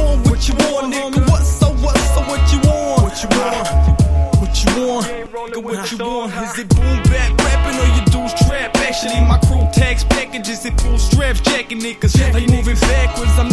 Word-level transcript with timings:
on, 0.00 0.22
what 0.24 0.48
you 0.48 0.54
want, 0.54 0.92
nigga? 0.92 1.20
What 1.28 1.42
so 1.42 1.68
what 1.84 1.98
so 1.98 2.20
what 2.30 2.42
you 2.52 2.60
want? 2.68 3.02
What 3.02 3.16
you 3.22 3.28
want? 3.38 3.68
What 4.40 4.54
you 4.62 4.70
want? 4.86 5.06
Nigga, 5.06 5.62
what 5.62 5.92
you 5.92 5.98
want? 5.98 6.32
Is 6.34 6.58
it 6.58 6.68
boom 6.70 7.02
bap 7.10 7.38
rapping 7.38 7.78
or 7.82 7.88
you 7.96 8.04
do 8.06 8.22
trap? 8.46 8.76
Actually, 8.76 9.20
my 9.26 9.38
crew 9.46 9.66
tags 9.72 10.04
packages, 10.04 10.64
it 10.64 10.80
full 10.80 10.98
straps, 10.98 11.40
jacking 11.40 11.80
niggas. 11.80 12.12
They 12.32 12.46
moving 12.46 12.76
backwards, 12.76 13.32
I'm 13.38 13.48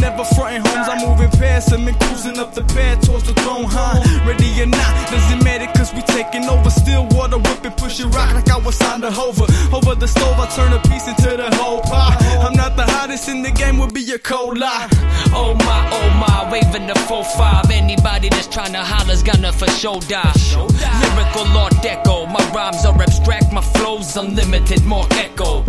and 1.72 2.00
cruising 2.00 2.38
up 2.40 2.54
the 2.54 2.64
path 2.76 3.06
towards 3.06 3.24
the 3.24 3.34
throne, 3.42 3.66
huh? 3.68 4.02
Ready 4.28 4.62
or 4.62 4.66
not, 4.66 5.12
doesn't 5.12 5.44
matter 5.44 5.68
cause 5.78 5.94
we 5.94 6.02
taking 6.02 6.46
over. 6.46 6.70
Still 6.70 7.08
water 7.12 7.38
whipping, 7.38 7.72
pushing 7.72 8.10
rock 8.12 8.34
like 8.34 8.50
I 8.50 8.58
was 8.58 8.82
on 8.82 9.02
the 9.02 9.12
hover. 9.12 9.46
Over 9.76 9.96
the 9.96 10.08
stove, 10.08 10.40
I 10.40 10.48
turn 10.56 10.74
a 10.74 10.80
piece 10.90 11.08
into 11.08 11.38
the 11.38 11.50
whole 11.56 11.82
pie. 11.82 12.16
I'm 12.42 12.54
not 12.54 12.76
the 12.76 12.84
hottest 12.84 13.30
in 13.30 13.42
the 13.42 13.52
game, 13.52 13.78
would 13.80 13.94
be 13.94 14.04
a 14.12 14.20
cold 14.20 14.58
lie. 14.58 14.88
Oh 15.34 15.54
my, 15.54 15.90
oh 15.92 16.10
my, 16.20 16.52
waving 16.52 16.88
the 16.88 16.94
4-5. 16.94 17.72
Anybody 17.72 18.30
that's 18.30 18.48
trying 18.48 18.74
to 18.74 18.84
holler's 18.84 19.24
gonna 19.24 19.52
for 19.52 19.68
sure 19.68 20.00
die. 20.02 20.34
Lyrical 20.56 21.58
art 21.58 21.74
deco, 21.84 22.28
my 22.32 22.44
rhymes 22.54 22.86
are 22.86 23.02
abstract, 23.02 23.52
my 23.52 23.62
flow's 23.62 24.16
unlimited, 24.18 24.84
more 24.86 25.08
echo. 25.12 25.64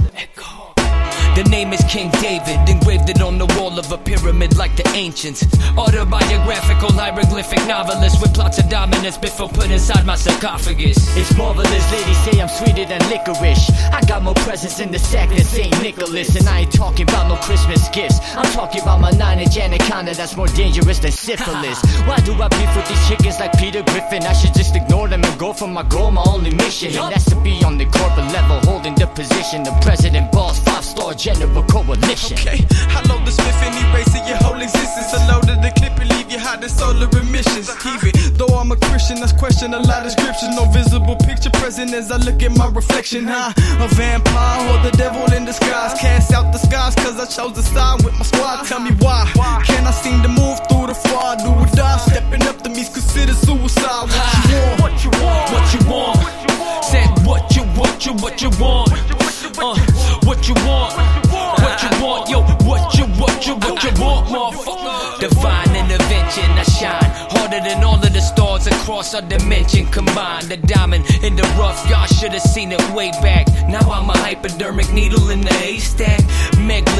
The 1.36 1.44
name 1.50 1.74
is 1.74 1.84
King 1.84 2.08
David, 2.22 2.66
engraved 2.66 3.10
it 3.10 3.20
on 3.20 3.36
the 3.36 3.44
wall 3.60 3.78
of 3.78 3.92
a 3.92 3.98
pyramid 3.98 4.56
like 4.56 4.74
the 4.74 4.88
ancients. 4.94 5.44
Autobiographical 5.76 6.90
hieroglyphic 6.92 7.58
novelist 7.68 8.22
with 8.22 8.32
plots 8.32 8.58
of 8.58 8.70
dominance 8.70 9.18
before 9.18 9.50
put 9.50 9.70
inside 9.70 10.06
my 10.06 10.16
sarcophagus. 10.16 10.96
It's 11.14 11.36
marvelous, 11.36 11.92
ladies 11.92 12.16
say 12.24 12.40
I'm 12.40 12.48
sweeter 12.48 12.86
than 12.86 13.00
licorice. 13.10 13.68
I 13.92 14.00
got 14.08 14.22
more 14.22 14.32
presents 14.48 14.80
in 14.80 14.90
the 14.90 14.98
sack 14.98 15.28
than 15.28 15.44
St. 15.44 15.70
Nicholas, 15.82 16.34
and 16.36 16.48
I 16.48 16.60
ain't 16.60 16.72
talking 16.72 17.02
about 17.02 17.28
no 17.28 17.36
Christmas 17.36 17.86
gifts. 17.90 18.18
I'm 18.34 18.50
talking 18.52 18.80
about 18.80 19.02
my 19.02 19.10
nine 19.10 19.38
inch 19.38 19.58
anaconda 19.58 20.14
that's 20.14 20.38
more 20.38 20.48
dangerous 20.48 21.00
than 21.00 21.12
syphilis. 21.12 21.78
Why 22.08 22.16
do 22.24 22.32
I 22.32 22.48
beef 22.48 22.74
with 22.74 22.88
these 22.88 23.08
chickens 23.08 23.38
like 23.40 23.52
Peter 23.58 23.82
Griffin? 23.82 24.22
I 24.22 24.32
should 24.32 24.54
just 24.54 24.74
ignore 24.74 25.06
them 25.06 25.22
and 25.22 25.38
go 25.38 25.52
for 25.52 25.68
my 25.68 25.82
goal, 25.82 26.10
my 26.10 26.24
only 26.26 26.54
mission. 26.54 26.96
And 26.96 27.12
that's 27.12 27.28
to 27.28 27.36
be 27.42 27.62
on 27.62 27.76
the 27.76 27.84
corporate 27.84 28.32
level, 28.32 28.58
holding 28.60 28.94
the 28.94 29.06
position. 29.06 29.64
The 29.64 29.76
president 29.82 30.32
boss, 30.32 30.64
five 30.76 30.84
star 30.84 31.14
general 31.14 31.62
coalition. 31.64 32.36
Okay, 32.36 32.60
I 32.92 33.00
load 33.08 33.24
the 33.24 33.32
Smith 33.32 33.62
and 33.64 33.74
erasing 33.84 34.24
your 34.28 34.36
whole 34.44 34.60
existence. 34.60 35.12
I 35.14 35.20
loaded 35.32 35.62
the 35.62 35.72
clip 35.78 35.98
and 35.98 36.08
leave 36.10 36.30
you 36.30 36.38
hot 36.38 36.62
in 36.62 36.68
solar 36.68 37.08
emissions. 37.18 37.70
Keep 37.82 38.04
it, 38.04 38.16
though 38.36 38.52
I'm 38.60 38.70
a 38.72 38.76
Christian, 38.76 39.20
that's 39.20 39.32
question 39.32 39.72
a 39.74 39.80
lot 39.80 40.04
of 40.04 40.12
scriptures. 40.12 40.50
No 40.56 40.64
visible 40.66 41.16
picture 41.16 41.50
present 41.50 41.92
as 41.94 42.10
I 42.10 42.18
look 42.18 42.42
at 42.42 42.52
my 42.56 42.68
reflection. 42.68 43.24
Huh? 43.26 43.52
A 43.84 43.88
vampire 43.94 44.60
or 44.70 44.78
the 44.82 44.92
devil 44.96 45.24
in 45.32 45.44
disguise. 45.44 45.94
Cast 45.98 46.32
out 46.32 46.52
the 46.52 46.58
skies 46.58 46.94
cause 46.96 47.18
I 47.18 47.26
chose 47.26 47.54
to 47.56 47.62
side 47.62 48.04
with 48.04 48.14
my 48.14 48.24
squad. 48.24 48.64
Tell 48.66 48.80
me 48.80 48.92
why. 49.00 49.30
Can 49.64 49.86
I 49.86 49.92
seem 49.92 50.22
to 50.22 50.28
move 50.28 50.58
through 50.68 50.88
the 50.88 50.94
fire? 50.94 51.36
Do 51.36 51.50
or 51.56 51.66
die? 51.74 51.98
Stepping 51.98 52.42
up 52.42 52.60
to 52.62 52.68
me's 52.68 52.90
considered 52.90 53.36
suicide. 53.36 54.08
What 54.80 54.92
you 55.04 55.10
want? 55.24 55.52
What 55.52 55.66
you 55.74 55.80
want? 55.88 56.16
What 56.20 56.36
you 56.44 56.52
want? 56.60 56.84
Said 56.84 57.08
what 57.26 57.56
you 57.56 57.62
want, 57.78 58.06
you 58.06 58.12
what 58.12 58.42
you 58.42 58.50
want. 58.60 58.92
Uh, 59.58 59.74
what 60.48 60.60
you 60.60 60.68
want? 60.68 60.94
What 61.60 61.82
you 61.82 62.04
want? 62.04 62.30
Yo, 62.30 62.42
what 62.66 62.94
you 62.96 63.04
what 63.20 63.46
you 63.46 63.54
what 63.54 63.82
you 63.82 63.90
want, 64.02 64.28
motherfucker? 64.28 65.20
Divine 65.20 65.76
intervention, 65.76 66.50
I 66.52 66.62
shine 66.62 67.26
harder 67.46 67.60
than 67.60 67.82
all 67.84 67.94
of 67.94 68.12
the 68.12 68.20
stars 68.20 68.66
across 68.66 69.14
our 69.14 69.22
dimension 69.22 69.86
combined. 69.86 70.46
The 70.46 70.56
diamond 70.56 71.04
in 71.22 71.36
the 71.36 71.42
rough, 71.58 71.88
y'all 71.88 72.06
should 72.06 72.32
have 72.32 72.42
seen 72.42 72.72
it 72.72 72.80
way 72.94 73.10
back. 73.22 73.46
Now 73.68 73.80
I'm 73.90 74.08
a 74.08 74.18
hypodermic 74.18 74.92
needle 74.92 75.30
in 75.30 75.40
the 75.40 75.54
haystack. 75.54 76.20
Megalodon, 76.54 76.95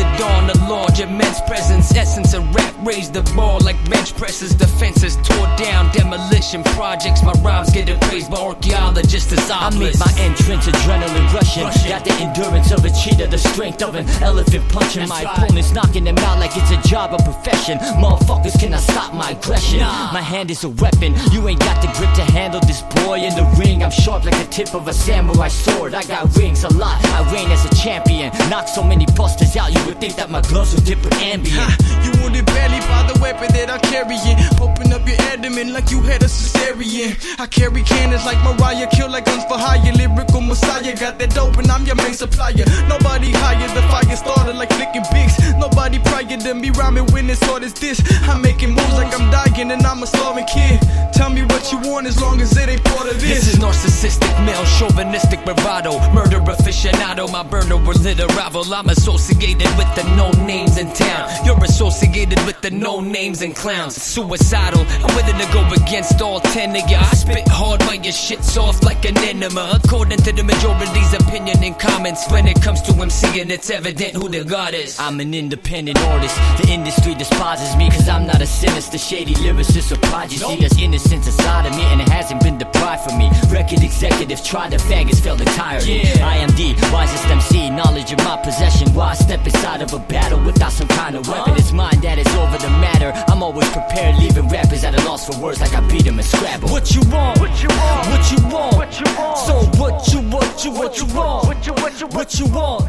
Raise 2.86 3.10
the 3.10 3.22
ball 3.34 3.58
like 3.64 3.74
bench 3.91 4.14
presses, 4.14 4.54
defenses 4.54 5.16
tore 5.16 5.50
down, 5.56 5.91
demolition 5.91 6.62
projects. 6.78 7.20
My 7.20 7.32
rhymes 7.42 7.72
get 7.72 7.88
appraised 7.88 8.30
by 8.30 8.38
archaeologists 8.38 9.32
as 9.32 9.50
I 9.50 9.70
made 9.76 9.98
my 9.98 10.12
entrance, 10.19 10.66
adrenaline 10.66 11.26
rushing. 11.34 11.64
Got 11.91 12.04
the 12.04 12.14
endurance 12.22 12.70
of 12.70 12.84
a 12.84 12.91
cheetah, 12.91 13.26
the 13.26 13.38
strength 13.38 13.82
of 13.82 13.96
an 13.96 14.06
elephant 14.22 14.69
punching. 14.69 15.08
My 15.08 15.22
opponents 15.22 15.72
knocking 15.72 16.04
them 16.04 16.16
out 16.19 16.38
like 16.38 16.52
it's 16.54 16.70
a 16.70 16.80
job 16.88 17.12
or 17.12 17.19
profession. 17.25 17.78
Motherfuckers 17.98 18.56
cannot 18.60 18.82
stop 18.82 19.12
my 19.12 19.30
aggression. 19.30 19.80
My 19.80 20.22
hand 20.22 20.52
is 20.52 20.62
a 20.62 20.69
weapon. 20.69 21.12
You 21.32 21.48
ain't 21.48 21.58
got 21.58 21.82
the 21.82 21.88
grip 21.98 22.14
to 22.14 22.25
handle 22.30 22.60
this 22.60 22.82
boy 23.02 23.19
in 23.19 23.34
the 23.34 23.50
ring. 23.58 23.82
I'm 23.82 23.91
sharp 23.91 24.25
like 24.25 24.38
the 24.38 24.48
tip 24.48 24.76
of 24.76 24.86
a 24.86 24.92
samurai 24.92 25.48
sword. 25.48 25.92
I 25.94 26.04
got 26.04 26.32
rings 26.36 26.62
a 26.62 26.72
lot. 26.75 27.04
I 27.06 27.28
reign 27.34 27.50
as 27.50 27.64
a 27.64 27.75
champion. 27.75 28.30
Knock 28.48 28.69
so 28.69 28.84
many 28.84 29.06
busters 29.16 29.56
out, 29.56 29.75
you 29.75 29.84
would 29.86 30.00
think 30.00 30.14
that 30.14 30.30
my 30.30 30.41
gloves 30.42 30.72
would 30.72 30.84
dip 30.84 31.02
with 31.02 31.14
Ambien. 31.14 31.66
You 32.06 32.16
wounded 32.26 32.47
badly 32.47 32.81
by 32.91 33.06
the 33.06 33.14
weapon 33.22 33.47
that 33.54 33.70
I'm 33.70 33.78
carrying. 33.87 34.37
Open 34.59 34.92
up 34.92 35.06
your 35.06 35.16
abdomen 35.31 35.72
like 35.72 35.91
you 35.91 36.03
had 36.03 36.22
a 36.22 36.26
cesarean. 36.26 37.14
I 37.38 37.47
carry 37.47 37.82
cannons 37.82 38.26
like 38.26 38.38
Mariah, 38.42 38.88
kill 38.91 39.10
like 39.10 39.26
guns 39.26 39.44
for 39.44 39.56
hire. 39.56 39.92
Lyrical 39.94 40.41
messiah, 40.41 40.94
got 40.98 41.19
that 41.20 41.31
dope 41.31 41.56
and 41.59 41.70
I'm 41.70 41.87
your 41.87 41.94
main 41.94 42.14
supplier. 42.14 42.66
Nobody 42.88 43.31
higher, 43.31 43.69
the 43.78 43.82
fire 43.87 44.16
starter 44.16 44.53
like 44.53 44.72
flicking 44.72 45.06
Bics. 45.14 45.38
Nobody 45.59 46.00
prior 46.00 46.37
than 46.37 46.60
me 46.60 46.70
rhyming 46.70 47.06
when 47.12 47.31
it's 47.31 47.42
hard 47.47 47.62
as 47.62 47.75
this. 47.75 48.03
I'm 48.28 48.43
making 48.43 48.70
moves 48.75 48.94
like 48.94 49.14
I'm 49.14 49.31
dying 49.31 49.70
and 49.70 49.87
I'm 49.87 50.03
a 50.03 50.06
starving 50.06 50.47
kid. 50.47 50.81
Tell 51.14 51.31
me 51.31 51.43
what 51.43 51.70
you 51.70 51.78
want 51.78 52.06
as 52.08 52.20
long 52.20 52.41
as 52.41 52.56
it 52.56 52.69
ain't 52.69 52.82
part 52.84 53.06
of 53.06 53.20
this. 53.20 53.47
This 53.47 53.54
is 53.54 53.58
narcissistic, 53.62 54.34
male, 54.44 54.66
chauvinistic 54.78 55.44
bravado. 55.44 55.93
Murder 56.12 56.41
aficionado, 56.41 57.31
my 57.31 57.44
burner 57.44 57.76
will 57.76 58.00
lit 58.03 58.19
a 58.19 58.26
rival. 58.34 58.66
I'm 58.75 58.88
associated 58.88 59.70
with 59.78 59.91
the 59.94 60.03
no 60.16 60.31
names 60.44 60.76
in 60.76 60.93
town. 60.93 61.31
You're 61.47 61.62
associated 61.62 62.16
with 62.25 62.60
the 62.62 62.71
no 62.71 63.00
names 63.00 63.43
and 63.43 63.54
clowns. 63.54 63.94
Suicidal, 63.94 64.81
I'm 64.81 65.15
willing 65.16 65.38
to 65.38 65.53
go 65.53 65.84
against 65.84 66.22
all 66.22 66.41
ten 66.41 66.71
of 66.71 66.91
ya. 66.91 66.99
I 67.00 67.15
spit 67.15 67.47
hard 67.49 67.82
when 67.82 68.04
your 68.04 68.12
shit's 68.12 68.50
soft 68.53 68.82
like 68.84 69.04
an 69.04 69.19
enema. 69.19 69.78
According 69.84 70.19
to 70.19 70.32
the 70.32 70.43
majority's 70.43 71.12
opinion 71.12 71.62
and 71.62 71.78
comments, 71.78 72.31
when 72.31 72.49
it 72.49 72.62
comes 72.62 72.81
to 72.82 72.93
MCing, 72.93 73.50
it's 73.50 73.69
evident 73.69 74.15
who 74.15 74.31
the 74.31 74.44
god 74.44 74.72
is. 74.72 74.99
I'm 74.99 75.21
an 75.21 75.34
independent 75.34 75.99
artist. 76.00 76.37
The 76.62 76.72
industry 76.72 77.15
despises 77.15 77.76
me 77.76 77.91
cause 77.91 78.09
I'm 78.09 78.26
not 78.26 78.41
a 78.41 78.47
sinister, 78.47 78.97
shady 78.97 79.34
lyricist 79.34 79.93
or 79.93 80.00
prodigy. 80.09 80.56
There's 80.56 80.81
innocence 80.81 81.26
inside 81.26 81.66
of 81.66 81.76
me 81.76 81.82
and 81.82 82.00
it 82.00 82.09
hasn't 82.09 82.43
been 82.43 82.56
deprived 82.56 83.05
from 83.05 83.19
me. 83.19 83.28
Record 83.50 83.82
executives 83.82 84.43
tried 84.43 84.72
the 84.72 84.78
faggots, 84.78 85.21
failed 85.21 85.43
entirely. 85.43 86.00
I 86.22 86.37
am 86.37 86.49
the 86.56 86.72
wisest 86.91 87.26
MC, 87.26 87.69
knowledge 87.69 88.10
in 88.10 88.25
my 88.25 88.38
possession. 88.43 88.94
Why 88.94 89.10
I 89.10 89.15
step 89.15 89.44
inside 89.44 89.82
of 89.82 89.93
a 89.93 89.99
battle 89.99 90.43
without 90.43 90.72
some 90.72 90.88
kind 90.88 91.15
of 91.15 91.28
weapon? 91.28 91.55
It's 91.56 91.72
mine 91.72 92.00
that 92.06 92.19
is 92.19 92.34
over 92.37 92.56
the 92.59 92.71
matter. 92.78 93.11
I'm 93.28 93.43
always 93.43 93.69
prepared, 93.71 94.17
leaving 94.19 94.49
rappers 94.49 94.84
at 94.84 94.94
a 94.94 95.03
loss 95.05 95.27
for 95.27 95.37
words 95.43 95.61
like 95.61 95.75
I 95.75 95.81
beat 95.91 96.05
them 96.05 96.19
in 96.19 96.25
Scrabble. 96.25 96.69
What 96.69 96.94
you 96.94 97.03
want? 97.11 97.41
What 97.41 97.61
you 97.62 97.69
want? 97.69 98.06
What 98.12 98.25
you 98.31 98.39
want? 98.47 98.77
What 98.77 99.00
you 99.00 99.06
want? 99.19 99.39
So 99.39 99.55
what 99.81 100.12
you 100.12 100.21
what 100.31 100.65
you 100.65 100.71
what 100.71 100.99
you 100.99 101.06
want? 101.15 101.47
What 101.49 101.67
you 101.67 101.72
what 101.83 102.00
you 102.00 102.06
what 102.06 102.39
you 102.39 102.47
want? 102.47 102.84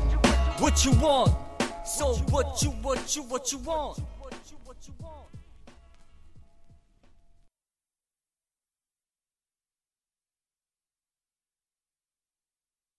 What 0.62 0.86
you 0.86 0.92
want? 0.92 1.34
So 1.84 2.14
what 2.30 2.62
you 2.62 2.70
what 2.70 3.16
you 3.16 3.24
what 3.24 3.52
you 3.52 3.58
want? 3.60 4.00